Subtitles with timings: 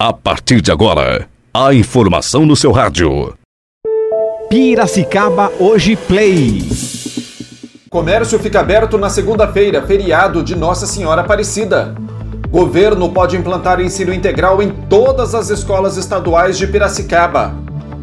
[0.00, 3.34] A partir de agora, a informação no seu rádio.
[4.48, 6.62] Piracicaba Hoje Play.
[7.90, 11.96] Comércio fica aberto na segunda-feira, feriado de Nossa Senhora Aparecida.
[12.48, 17.56] Governo pode implantar ensino integral em todas as escolas estaduais de Piracicaba.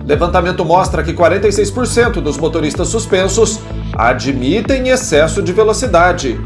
[0.05, 3.61] Levantamento mostra que 46% dos motoristas suspensos
[3.93, 6.37] admitem excesso de velocidade.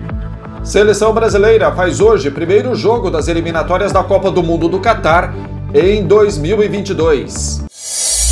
[0.63, 5.33] Seleção brasileira faz hoje primeiro jogo das eliminatórias da Copa do Mundo do Catar
[5.73, 7.63] em 2022.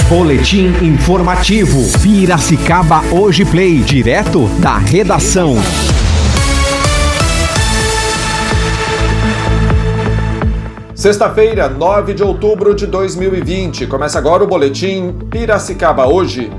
[0.09, 1.79] Boletim informativo.
[2.01, 5.55] Piracicaba Hoje Play, direto da redação.
[10.93, 13.87] Sexta-feira, 9 de outubro de 2020.
[13.87, 16.51] Começa agora o boletim Piracicaba Hoje.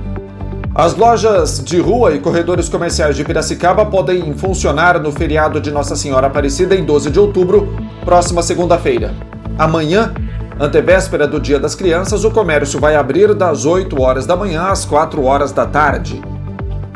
[0.79, 5.97] As lojas de rua e corredores comerciais de Piracicaba podem funcionar no feriado de Nossa
[5.97, 9.13] Senhora Aparecida em 12 de outubro, próxima segunda-feira.
[9.59, 10.15] Amanhã,
[10.57, 14.85] antevéspera do Dia das Crianças, o comércio vai abrir das 8 horas da manhã às
[14.85, 16.23] 4 horas da tarde.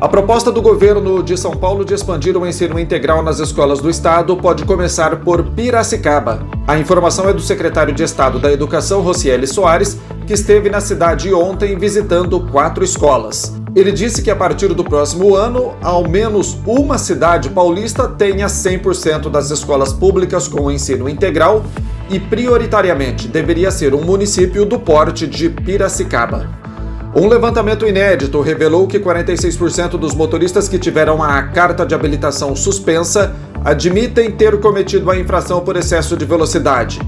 [0.00, 3.90] A proposta do governo de São Paulo de expandir o ensino integral nas escolas do
[3.90, 6.46] estado pode começar por Piracicaba.
[6.68, 11.34] A informação é do secretário de Estado da Educação, Rocieli Soares, que esteve na cidade
[11.34, 13.60] ontem visitando quatro escolas.
[13.74, 19.28] Ele disse que a partir do próximo ano, ao menos uma cidade paulista tenha 100%
[19.28, 21.64] das escolas públicas com ensino integral
[22.08, 26.67] e, prioritariamente, deveria ser um município do porte de Piracicaba.
[27.14, 33.34] Um levantamento inédito revelou que 46% dos motoristas que tiveram a carta de habilitação suspensa
[33.64, 37.00] admitem ter cometido a infração por excesso de velocidade.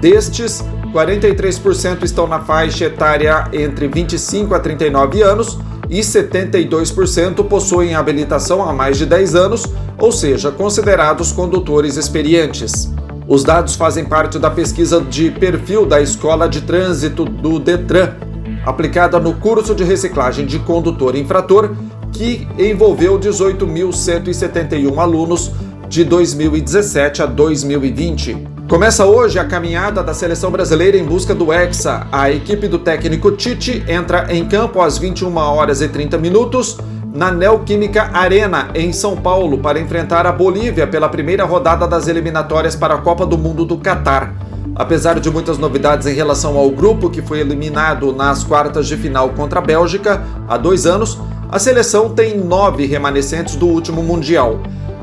[0.00, 8.62] Destes, 43% estão na faixa etária entre 25 a 39 anos e 72% possuem habilitação
[8.62, 9.64] há mais de 10 anos,
[9.98, 12.92] ou seja, considerados condutores experientes.
[13.26, 18.14] Os dados fazem parte da pesquisa de perfil da Escola de Trânsito do Detran,
[18.68, 21.70] aplicada no curso de reciclagem de condutor infrator,
[22.12, 25.50] que envolveu 18.171 alunos
[25.88, 28.46] de 2017 a 2020.
[28.68, 32.06] Começa hoje a caminhada da seleção brasileira em busca do Hexa.
[32.12, 36.76] A equipe do técnico Tite entra em campo às 21 horas e 30 minutos
[37.12, 42.76] na Neoquímica Arena, em São Paulo, para enfrentar a Bolívia pela primeira rodada das eliminatórias
[42.76, 44.34] para a Copa do Mundo do Catar.
[44.74, 49.30] Apesar de muitas novidades em relação ao grupo que foi eliminado nas quartas de final
[49.30, 51.18] contra a Bélgica há dois anos,
[51.50, 54.60] a seleção tem nove remanescentes do último Mundial.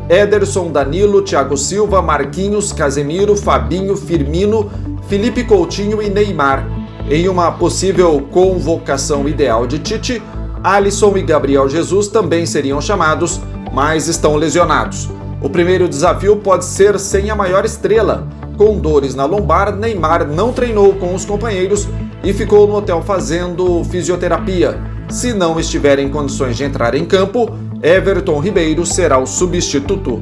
[0.08, 4.70] Ederson, Danilo, Thiago Silva, Marquinhos, Casemiro, Fabinho, Firmino,
[5.08, 6.66] Felipe Coutinho e Neymar.
[7.10, 10.22] Em uma possível convocação ideal de Tite,
[10.66, 13.40] Alisson e Gabriel Jesus também seriam chamados,
[13.72, 15.08] mas estão lesionados.
[15.40, 18.28] O primeiro desafio pode ser sem a maior estrela,
[18.58, 21.88] com dores na lombar, Neymar não treinou com os companheiros
[22.24, 24.76] e ficou no hotel fazendo fisioterapia.
[25.08, 30.20] Se não estiver em condições de entrar em campo, Everton Ribeiro será o substituto.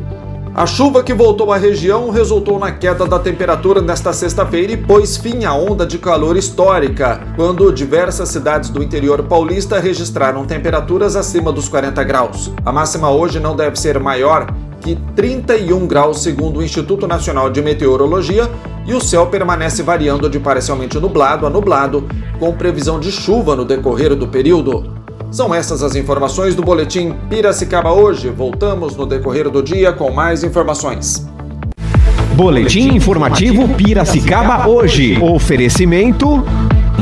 [0.56, 5.18] A chuva que voltou à região resultou na queda da temperatura nesta sexta-feira e pôs
[5.18, 11.52] fim à onda de calor histórica, quando diversas cidades do interior paulista registraram temperaturas acima
[11.52, 12.52] dos 40 graus.
[12.64, 14.46] A máxima hoje não deve ser maior
[14.80, 18.48] que 31 graus, segundo o Instituto Nacional de Meteorologia,
[18.86, 22.08] e o céu permanece variando de parcialmente nublado a nublado,
[22.40, 25.03] com previsão de chuva no decorrer do período.
[25.34, 28.30] São essas as informações do boletim Piracicaba hoje.
[28.30, 31.28] Voltamos no decorrer do dia com mais informações.
[32.36, 35.18] Boletim informativo Piracicaba hoje.
[35.20, 36.44] Oferecimento